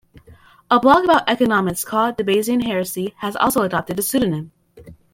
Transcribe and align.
A 0.71 0.79
blog 0.79 1.03
about 1.03 1.29
economics 1.29 1.85
called 1.85 2.17
"The 2.17 2.23
Bayesian 2.23 2.63
Heresy" 2.65 3.13
has 3.17 3.35
also 3.35 3.61
adopted 3.61 3.97
the 3.97 4.01
pseudonym. 4.01 4.51